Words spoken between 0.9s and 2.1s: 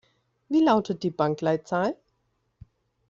die Bankleitzahl?